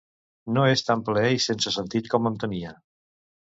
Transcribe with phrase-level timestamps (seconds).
[0.55, 2.75] No és tan ple i sense sentit com em temia.